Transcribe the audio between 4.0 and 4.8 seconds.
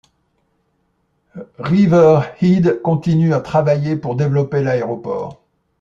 développer